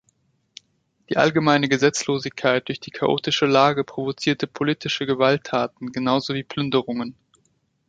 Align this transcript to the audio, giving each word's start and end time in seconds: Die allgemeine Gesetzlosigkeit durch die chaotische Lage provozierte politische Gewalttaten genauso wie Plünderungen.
Die 1.09 1.17
allgemeine 1.17 1.69
Gesetzlosigkeit 1.69 2.67
durch 2.67 2.79
die 2.79 2.89
chaotische 2.89 3.45
Lage 3.45 3.83
provozierte 3.83 4.47
politische 4.47 5.05
Gewalttaten 5.05 5.91
genauso 5.91 6.33
wie 6.33 6.41
Plünderungen. 6.41 7.13